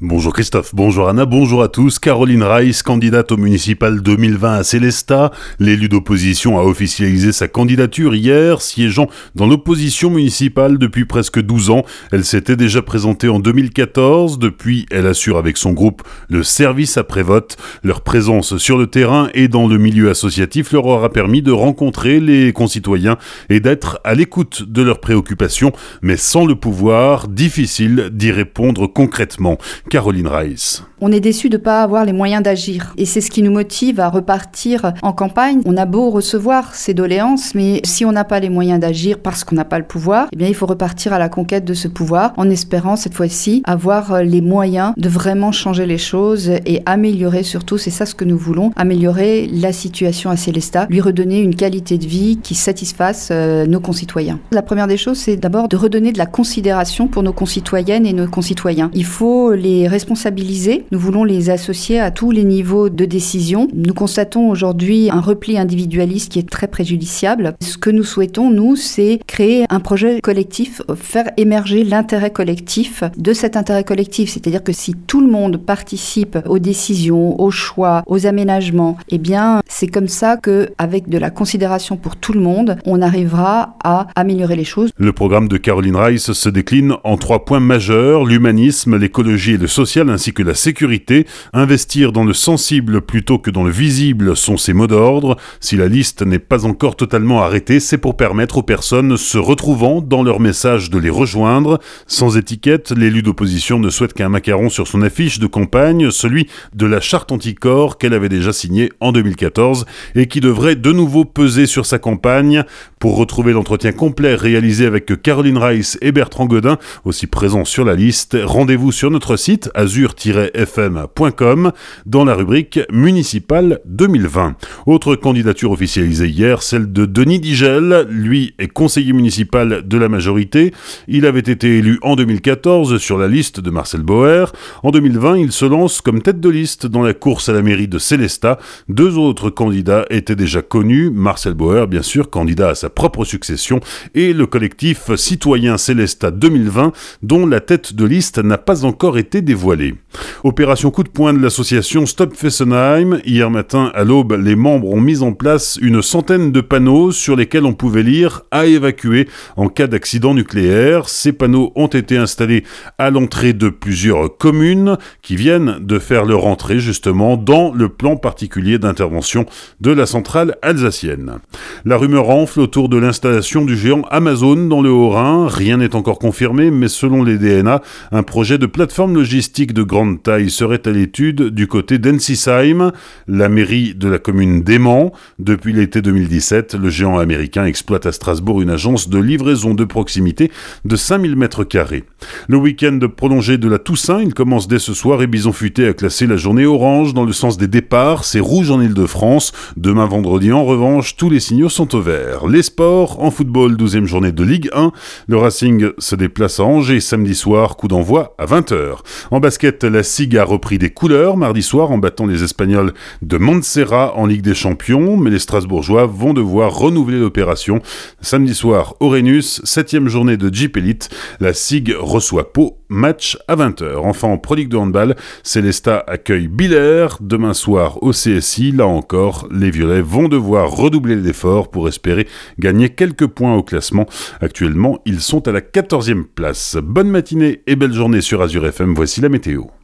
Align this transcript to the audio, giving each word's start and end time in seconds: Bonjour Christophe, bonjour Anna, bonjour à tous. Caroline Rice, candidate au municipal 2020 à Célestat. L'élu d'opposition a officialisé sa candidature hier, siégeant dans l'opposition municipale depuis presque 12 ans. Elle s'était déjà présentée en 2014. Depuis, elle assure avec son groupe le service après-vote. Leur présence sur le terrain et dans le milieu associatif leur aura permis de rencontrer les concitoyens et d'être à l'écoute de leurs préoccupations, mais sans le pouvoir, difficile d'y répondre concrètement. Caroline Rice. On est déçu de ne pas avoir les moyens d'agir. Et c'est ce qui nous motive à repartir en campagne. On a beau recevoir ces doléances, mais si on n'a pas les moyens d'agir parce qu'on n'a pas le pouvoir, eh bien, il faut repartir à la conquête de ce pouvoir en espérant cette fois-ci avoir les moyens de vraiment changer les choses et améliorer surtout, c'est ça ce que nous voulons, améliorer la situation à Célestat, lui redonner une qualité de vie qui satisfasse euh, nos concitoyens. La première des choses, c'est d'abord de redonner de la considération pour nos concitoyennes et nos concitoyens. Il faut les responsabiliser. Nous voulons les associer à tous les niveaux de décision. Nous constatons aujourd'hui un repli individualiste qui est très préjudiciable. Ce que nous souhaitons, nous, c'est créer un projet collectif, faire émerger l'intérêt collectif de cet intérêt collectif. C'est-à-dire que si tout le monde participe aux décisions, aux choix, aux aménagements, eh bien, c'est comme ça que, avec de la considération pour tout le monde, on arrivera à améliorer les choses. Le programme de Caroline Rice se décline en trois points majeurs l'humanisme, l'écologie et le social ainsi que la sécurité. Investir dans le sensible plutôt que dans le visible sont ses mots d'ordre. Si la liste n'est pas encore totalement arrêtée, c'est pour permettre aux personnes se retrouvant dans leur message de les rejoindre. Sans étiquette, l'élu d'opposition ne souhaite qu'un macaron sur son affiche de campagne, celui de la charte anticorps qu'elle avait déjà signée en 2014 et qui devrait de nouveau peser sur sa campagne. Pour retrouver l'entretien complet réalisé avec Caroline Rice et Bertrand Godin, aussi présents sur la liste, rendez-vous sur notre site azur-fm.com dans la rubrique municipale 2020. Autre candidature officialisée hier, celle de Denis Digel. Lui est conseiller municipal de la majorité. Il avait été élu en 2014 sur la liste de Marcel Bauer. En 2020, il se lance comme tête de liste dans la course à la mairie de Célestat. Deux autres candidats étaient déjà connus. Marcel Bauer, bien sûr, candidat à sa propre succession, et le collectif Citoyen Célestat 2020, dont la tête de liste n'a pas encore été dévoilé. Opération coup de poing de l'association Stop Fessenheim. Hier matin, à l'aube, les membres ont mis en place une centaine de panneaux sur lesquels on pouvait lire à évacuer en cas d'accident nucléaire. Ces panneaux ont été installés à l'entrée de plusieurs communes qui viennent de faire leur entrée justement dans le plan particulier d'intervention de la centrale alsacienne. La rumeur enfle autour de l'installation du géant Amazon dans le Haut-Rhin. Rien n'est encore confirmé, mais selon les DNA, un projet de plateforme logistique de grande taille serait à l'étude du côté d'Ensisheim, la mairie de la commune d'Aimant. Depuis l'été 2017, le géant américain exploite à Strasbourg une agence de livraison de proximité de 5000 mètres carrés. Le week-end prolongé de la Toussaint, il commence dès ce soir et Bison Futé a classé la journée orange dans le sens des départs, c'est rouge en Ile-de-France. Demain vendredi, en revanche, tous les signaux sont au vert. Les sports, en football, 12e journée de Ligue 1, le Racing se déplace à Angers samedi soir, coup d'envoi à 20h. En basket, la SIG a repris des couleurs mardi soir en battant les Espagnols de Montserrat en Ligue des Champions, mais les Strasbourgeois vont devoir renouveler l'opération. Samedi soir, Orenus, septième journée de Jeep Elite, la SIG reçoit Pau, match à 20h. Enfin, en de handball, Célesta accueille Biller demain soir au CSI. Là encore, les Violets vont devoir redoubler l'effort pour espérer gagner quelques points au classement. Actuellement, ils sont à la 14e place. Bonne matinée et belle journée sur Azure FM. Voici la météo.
Bonjour 0.00 0.32
Christophe, 0.32 0.74
bonjour 0.74 1.08
Anna, 1.08 1.24
bonjour 1.24 1.62
à 1.62 1.68
tous. 1.68 2.00
Caroline 2.00 2.42
Rice, 2.42 2.82
candidate 2.82 3.30
au 3.30 3.36
municipal 3.36 4.02
2020 4.02 4.54
à 4.54 4.64
Célestat. 4.64 5.30
L'élu 5.60 5.88
d'opposition 5.88 6.58
a 6.58 6.64
officialisé 6.64 7.30
sa 7.30 7.46
candidature 7.46 8.12
hier, 8.12 8.60
siégeant 8.60 9.06
dans 9.36 9.46
l'opposition 9.46 10.10
municipale 10.10 10.78
depuis 10.78 11.04
presque 11.04 11.40
12 11.40 11.70
ans. 11.70 11.84
Elle 12.10 12.24
s'était 12.24 12.56
déjà 12.56 12.82
présentée 12.82 13.28
en 13.28 13.38
2014. 13.38 14.40
Depuis, 14.40 14.84
elle 14.90 15.06
assure 15.06 15.38
avec 15.38 15.56
son 15.56 15.72
groupe 15.72 16.02
le 16.28 16.42
service 16.42 16.96
après-vote. 16.96 17.56
Leur 17.84 18.00
présence 18.00 18.56
sur 18.56 18.76
le 18.76 18.88
terrain 18.88 19.28
et 19.32 19.46
dans 19.46 19.68
le 19.68 19.78
milieu 19.78 20.10
associatif 20.10 20.72
leur 20.72 20.86
aura 20.86 21.10
permis 21.10 21.40
de 21.40 21.52
rencontrer 21.52 22.18
les 22.18 22.52
concitoyens 22.52 23.16
et 23.48 23.60
d'être 23.60 24.00
à 24.02 24.16
l'écoute 24.16 24.64
de 24.68 24.82
leurs 24.82 24.98
préoccupations, 24.98 25.70
mais 26.02 26.16
sans 26.16 26.46
le 26.46 26.56
pouvoir, 26.56 27.28
difficile 27.28 28.10
d'y 28.12 28.32
répondre 28.32 28.88
concrètement. 28.88 29.56
Caroline 29.90 30.26
Rice. 30.26 30.82
On 31.00 31.12
est 31.12 31.20
déçu 31.20 31.50
de 31.50 31.56
ne 31.56 31.62
pas 31.62 31.82
avoir 31.82 32.04
les 32.04 32.12
moyens 32.12 32.42
d'agir. 32.42 32.94
Et 32.96 33.04
c'est 33.04 33.20
ce 33.20 33.30
qui 33.30 33.42
nous 33.42 33.50
motive 33.50 34.00
à 34.00 34.08
repartir 34.08 34.94
en 35.02 35.12
campagne. 35.12 35.60
On 35.66 35.76
a 35.76 35.84
beau 35.84 36.10
recevoir 36.10 36.74
ces 36.74 36.94
doléances, 36.94 37.54
mais 37.54 37.80
si 37.84 38.04
on 38.04 38.12
n'a 38.12 38.24
pas 38.24 38.40
les 38.40 38.48
moyens 38.48 38.80
d'agir 38.80 39.18
parce 39.18 39.44
qu'on 39.44 39.54
n'a 39.54 39.64
pas 39.64 39.78
le 39.78 39.84
pouvoir, 39.84 40.28
eh 40.32 40.36
bien, 40.36 40.48
il 40.48 40.54
faut 40.54 40.66
repartir 40.66 41.12
à 41.12 41.18
la 41.18 41.28
conquête 41.28 41.64
de 41.64 41.74
ce 41.74 41.88
pouvoir 41.88 42.32
en 42.36 42.48
espérant 42.48 42.96
cette 42.96 43.14
fois-ci 43.14 43.62
avoir 43.64 44.22
les 44.22 44.40
moyens 44.40 44.94
de 44.96 45.08
vraiment 45.08 45.52
changer 45.52 45.84
les 45.84 45.98
choses 45.98 46.48
et 46.48 46.82
améliorer 46.86 47.42
surtout, 47.42 47.76
c'est 47.76 47.90
ça 47.90 48.06
ce 48.06 48.14
que 48.14 48.24
nous 48.24 48.38
voulons, 48.38 48.72
améliorer 48.76 49.46
la 49.46 49.72
situation 49.72 50.30
à 50.30 50.36
Célestat, 50.36 50.86
lui 50.88 51.00
redonner 51.00 51.40
une 51.40 51.54
qualité 51.54 51.98
de 51.98 52.06
vie 52.06 52.38
qui 52.42 52.54
satisfasse 52.54 53.28
euh, 53.30 53.66
nos 53.66 53.80
concitoyens. 53.80 54.40
La 54.52 54.62
première 54.62 54.86
des 54.86 54.96
choses, 54.96 55.18
c'est 55.18 55.36
d'abord 55.36 55.68
de 55.68 55.76
redonner 55.76 56.12
de 56.12 56.18
la 56.18 56.26
considération 56.26 57.08
pour 57.08 57.22
nos 57.22 57.32
concitoyennes 57.32 58.06
et 58.06 58.12
nos 58.12 58.26
concitoyens. 58.26 58.90
Il 58.94 59.04
faut 59.04 59.52
les 59.52 59.73
responsabiliser. 59.88 60.84
Nous 60.90 60.98
voulons 60.98 61.24
les 61.24 61.50
associer 61.50 62.00
à 62.00 62.10
tous 62.10 62.30
les 62.30 62.44
niveaux 62.44 62.88
de 62.88 63.04
décision. 63.04 63.68
Nous 63.74 63.94
constatons 63.94 64.48
aujourd'hui 64.48 65.10
un 65.10 65.20
repli 65.20 65.58
individualiste 65.58 66.32
qui 66.32 66.38
est 66.38 66.48
très 66.48 66.68
préjudiciable. 66.68 67.54
Ce 67.60 67.76
que 67.76 67.90
nous 67.90 68.04
souhaitons, 68.04 68.50
nous, 68.50 68.76
c'est 68.76 69.20
créer 69.26 69.64
un 69.68 69.80
projet 69.80 70.20
collectif, 70.20 70.82
faire 70.96 71.30
émerger 71.36 71.84
l'intérêt 71.84 72.30
collectif 72.30 73.04
de 73.16 73.32
cet 73.32 73.56
intérêt 73.56 73.84
collectif. 73.84 74.30
C'est-à-dire 74.30 74.62
que 74.62 74.72
si 74.72 74.94
tout 74.94 75.20
le 75.20 75.30
monde 75.30 75.56
participe 75.56 76.38
aux 76.46 76.58
décisions, 76.58 77.40
aux 77.40 77.50
choix, 77.50 78.02
aux 78.06 78.26
aménagements, 78.26 78.96
eh 79.08 79.18
bien, 79.18 79.60
c'est 79.68 79.88
comme 79.88 80.08
ça 80.08 80.36
que, 80.36 80.70
avec 80.78 81.08
de 81.08 81.18
la 81.18 81.30
considération 81.30 81.96
pour 81.96 82.16
tout 82.16 82.32
le 82.32 82.40
monde, 82.40 82.76
on 82.86 83.02
arrivera 83.02 83.76
à 83.82 84.06
améliorer 84.16 84.56
les 84.56 84.64
choses. 84.64 84.90
Le 84.96 85.12
programme 85.12 85.48
de 85.48 85.56
Caroline 85.56 85.96
Rice 85.96 86.32
se 86.32 86.48
décline 86.48 86.94
en 87.04 87.16
trois 87.16 87.44
points 87.44 87.60
majeurs 87.60 88.24
l'humanisme, 88.24 88.96
l'écologie 88.96 89.52
et 89.52 89.58
le 89.58 89.63
social 89.66 90.10
ainsi 90.10 90.32
que 90.32 90.42
la 90.42 90.54
sécurité. 90.54 91.26
Investir 91.52 92.12
dans 92.12 92.24
le 92.24 92.34
sensible 92.34 93.00
plutôt 93.00 93.38
que 93.38 93.50
dans 93.50 93.64
le 93.64 93.70
visible 93.70 94.36
sont 94.36 94.56
ses 94.56 94.72
mots 94.72 94.86
d'ordre. 94.86 95.36
Si 95.60 95.76
la 95.76 95.88
liste 95.88 96.22
n'est 96.22 96.38
pas 96.38 96.64
encore 96.64 96.96
totalement 96.96 97.42
arrêtée, 97.42 97.80
c'est 97.80 97.98
pour 97.98 98.16
permettre 98.16 98.58
aux 98.58 98.62
personnes 98.62 99.16
se 99.16 99.38
retrouvant 99.38 100.00
dans 100.00 100.22
leur 100.22 100.40
message 100.40 100.90
de 100.90 100.98
les 100.98 101.10
rejoindre. 101.10 101.80
Sans 102.06 102.36
étiquette, 102.36 102.90
l'élu 102.90 103.22
d'opposition 103.22 103.78
ne 103.78 103.90
souhaite 103.90 104.12
qu'un 104.12 104.28
macaron 104.28 104.68
sur 104.68 104.88
son 104.88 105.02
affiche 105.02 105.38
de 105.38 105.46
campagne, 105.46 106.10
celui 106.10 106.48
de 106.74 106.86
la 106.86 107.00
charte 107.00 107.32
anticorps 107.32 107.98
qu'elle 107.98 108.14
avait 108.14 108.28
déjà 108.28 108.52
signée 108.52 108.90
en 109.00 109.12
2014 109.12 109.86
et 110.14 110.26
qui 110.26 110.40
devrait 110.40 110.76
de 110.76 110.92
nouveau 110.92 111.24
peser 111.24 111.66
sur 111.66 111.86
sa 111.86 111.98
campagne. 111.98 112.64
Pour 112.98 113.16
retrouver 113.16 113.52
l'entretien 113.52 113.92
complet 113.92 114.34
réalisé 114.34 114.86
avec 114.86 115.20
Caroline 115.22 115.58
Rice 115.58 115.98
et 116.00 116.12
Bertrand 116.12 116.46
Godin, 116.46 116.78
aussi 117.04 117.26
présents 117.26 117.64
sur 117.64 117.84
la 117.84 117.94
liste, 117.94 118.36
rendez-vous 118.42 118.92
sur 118.92 119.10
notre 119.10 119.36
site 119.36 119.53
azur-fm.com 119.74 121.72
dans 122.06 122.24
la 122.24 122.34
rubrique 122.34 122.80
municipale 122.90 123.80
2020. 123.86 124.56
Autre 124.86 125.16
candidature 125.16 125.70
officialisée 125.70 126.28
hier, 126.28 126.62
celle 126.62 126.92
de 126.92 127.06
Denis 127.06 127.40
Digel. 127.40 128.06
Lui 128.08 128.54
est 128.58 128.68
conseiller 128.68 129.12
municipal 129.12 129.86
de 129.86 129.98
la 129.98 130.08
majorité. 130.08 130.72
Il 131.08 131.26
avait 131.26 131.40
été 131.40 131.78
élu 131.78 131.98
en 132.02 132.16
2014 132.16 132.98
sur 132.98 133.18
la 133.18 133.28
liste 133.28 133.60
de 133.60 133.70
Marcel 133.70 134.02
Bauer. 134.02 134.52
En 134.82 134.90
2020, 134.90 135.38
il 135.38 135.52
se 135.52 135.64
lance 135.64 136.00
comme 136.00 136.22
tête 136.22 136.40
de 136.40 136.48
liste 136.48 136.86
dans 136.86 137.02
la 137.02 137.14
course 137.14 137.48
à 137.48 137.52
la 137.52 137.62
mairie 137.62 137.88
de 137.88 137.98
Célestat. 137.98 138.58
Deux 138.88 139.18
autres 139.18 139.50
candidats 139.50 140.04
étaient 140.10 140.36
déjà 140.36 140.62
connus. 140.62 141.10
Marcel 141.10 141.54
Bauer, 141.54 141.86
bien 141.86 142.02
sûr, 142.02 142.30
candidat 142.30 142.70
à 142.70 142.74
sa 142.74 142.90
propre 142.90 143.24
succession, 143.24 143.80
et 144.14 144.32
le 144.32 144.46
collectif 144.46 145.14
Citoyen 145.16 145.78
Célestat 145.78 146.30
2020, 146.30 146.92
dont 147.22 147.46
la 147.46 147.60
tête 147.60 147.94
de 147.94 148.04
liste 148.04 148.38
n'a 148.38 148.58
pas 148.58 148.84
encore 148.84 149.18
été 149.18 149.42
dévoilé. 149.44 149.94
Opération 150.42 150.90
coup 150.90 151.02
de 151.02 151.08
poing 151.08 151.32
de 151.32 151.38
l'association 151.38 152.06
Stop 152.06 152.34
Fessenheim. 152.34 153.20
Hier 153.24 153.50
matin, 153.50 153.90
à 153.94 154.04
l'aube, 154.04 154.32
les 154.32 154.56
membres 154.56 154.90
ont 154.90 155.00
mis 155.00 155.22
en 155.22 155.32
place 155.32 155.78
une 155.80 156.02
centaine 156.02 156.52
de 156.52 156.60
panneaux 156.60 157.12
sur 157.12 157.36
lesquels 157.36 157.64
on 157.64 157.74
pouvait 157.74 158.02
lire 158.02 158.42
à 158.50 158.66
évacuer 158.66 159.28
en 159.56 159.68
cas 159.68 159.86
d'accident 159.86 160.34
nucléaire. 160.34 161.08
Ces 161.08 161.32
panneaux 161.32 161.72
ont 161.76 161.86
été 161.86 162.16
installés 162.16 162.64
à 162.98 163.10
l'entrée 163.10 163.52
de 163.52 163.68
plusieurs 163.68 164.36
communes 164.36 164.96
qui 165.22 165.36
viennent 165.36 165.78
de 165.80 165.98
faire 165.98 166.24
leur 166.24 166.46
entrée 166.46 166.78
justement 166.78 167.36
dans 167.36 167.72
le 167.72 167.88
plan 167.88 168.16
particulier 168.16 168.78
d'intervention 168.78 169.46
de 169.80 169.90
la 169.90 170.06
centrale 170.06 170.56
alsacienne. 170.62 171.38
La 171.84 171.96
rumeur 171.96 172.30
enfle 172.30 172.60
autour 172.60 172.88
de 172.88 172.96
l'installation 172.96 173.64
du 173.64 173.76
géant 173.76 174.02
Amazon 174.10 174.56
dans 174.56 174.82
le 174.82 174.90
Haut-Rhin. 174.90 175.46
Rien 175.48 175.76
n'est 175.76 175.94
encore 175.94 176.18
confirmé, 176.18 176.70
mais 176.70 176.88
selon 176.88 177.22
les 177.22 177.38
DNA, 177.38 177.82
un 178.10 178.22
projet 178.22 178.58
de 178.58 178.66
plateforme 178.66 179.14
logistique 179.14 179.33
de 179.34 179.82
grande 179.82 180.22
taille 180.22 180.48
serait 180.48 180.86
à 180.86 180.92
l'étude 180.92 181.48
du 181.48 181.66
côté 181.66 181.98
d'Ensisheim, 181.98 182.92
la 183.26 183.48
mairie 183.48 183.94
de 183.94 184.06
la 184.06 184.20
commune 184.20 184.62
d'Aimant. 184.62 185.12
Depuis 185.40 185.72
l'été 185.72 186.02
2017, 186.02 186.76
le 186.76 186.88
géant 186.88 187.18
américain 187.18 187.64
exploite 187.64 188.06
à 188.06 188.12
Strasbourg 188.12 188.62
une 188.62 188.70
agence 188.70 189.08
de 189.08 189.18
livraison 189.18 189.74
de 189.74 189.84
proximité 189.84 190.52
de 190.84 190.94
5000 190.94 191.34
mètres 191.34 191.64
carrés. 191.64 192.04
Le 192.46 192.58
week-end 192.58 193.00
prolongé 193.16 193.58
de 193.58 193.68
la 193.68 193.80
Toussaint, 193.80 194.22
il 194.22 194.34
commence 194.34 194.68
dès 194.68 194.78
ce 194.78 194.94
soir 194.94 195.20
et 195.20 195.26
Bison 195.26 195.52
Futé 195.52 195.88
a 195.88 195.94
classé 195.94 196.28
la 196.28 196.36
journée 196.36 196.64
orange 196.64 197.12
dans 197.12 197.24
le 197.24 197.32
sens 197.32 197.56
des 197.56 197.66
départs, 197.66 198.24
c'est 198.24 198.38
rouge 198.38 198.70
en 198.70 198.80
Ile-de-France. 198.80 199.50
Demain 199.76 200.06
vendredi, 200.06 200.52
en 200.52 200.64
revanche, 200.64 201.16
tous 201.16 201.28
les 201.28 201.40
signaux 201.40 201.68
sont 201.68 201.92
au 201.96 202.00
vert. 202.00 202.46
Les 202.46 202.62
sports, 202.62 203.20
en 203.20 203.32
football, 203.32 203.74
12e 203.74 204.04
journée 204.04 204.30
de 204.30 204.44
Ligue 204.44 204.70
1, 204.72 204.92
le 205.26 205.36
Racing 205.36 205.88
se 205.98 206.14
déplace 206.14 206.60
à 206.60 206.64
Angers 206.64 207.00
samedi 207.00 207.34
soir, 207.34 207.76
coup 207.76 207.88
d'envoi 207.88 208.36
à 208.38 208.46
20h. 208.46 208.98
En 209.30 209.40
basket, 209.40 209.84
la 209.84 210.02
SIG 210.02 210.36
a 210.36 210.44
repris 210.44 210.78
des 210.78 210.90
couleurs 210.90 211.36
mardi 211.36 211.62
soir 211.62 211.90
en 211.90 211.98
battant 211.98 212.26
les 212.26 212.42
Espagnols 212.42 212.92
de 213.22 213.38
Montserrat 213.38 214.16
en 214.16 214.26
Ligue 214.26 214.42
des 214.42 214.54
Champions, 214.54 215.16
mais 215.16 215.30
les 215.30 215.38
Strasbourgeois 215.38 216.06
vont 216.06 216.34
devoir 216.34 216.76
renouveler 216.76 217.18
l'opération. 217.18 217.80
Samedi 218.20 218.54
soir, 218.54 218.94
Orenus, 219.00 219.60
septième 219.64 220.08
journée 220.08 220.36
de 220.36 220.52
Jeep 220.52 220.76
Elite, 220.76 221.08
la 221.40 221.54
SIG 221.54 221.94
reçoit 221.98 222.52
Pau, 222.52 222.78
match 222.88 223.38
à 223.48 223.56
20h. 223.56 223.96
Enfin, 223.96 224.28
en 224.28 224.38
de 224.38 224.76
handball, 224.76 225.16
Célesta 225.42 226.04
accueille 226.06 226.48
Biller 226.48 227.08
demain 227.20 227.54
soir 227.54 228.02
au 228.02 228.10
CSI. 228.10 228.72
Là 228.72 228.86
encore, 228.86 229.48
les 229.50 229.70
Violets 229.70 230.02
vont 230.02 230.28
devoir 230.28 230.70
redoubler 230.70 231.16
l'effort 231.16 231.70
pour 231.70 231.88
espérer 231.88 232.28
gagner 232.58 232.90
quelques 232.90 233.26
points 233.26 233.56
au 233.56 233.62
classement. 233.62 234.06
Actuellement, 234.40 235.00
ils 235.04 235.20
sont 235.20 235.46
à 235.48 235.52
la 235.52 235.60
14e 235.60 236.24
place. 236.24 236.76
Bonne 236.82 237.10
matinée 237.10 237.62
et 237.66 237.76
belle 237.76 237.92
journée 237.92 238.20
sur 238.20 238.42
Azure 238.42 238.66
FM. 238.66 238.94
Voici 238.94 239.20
la 239.20 239.28
météo. 239.28 239.74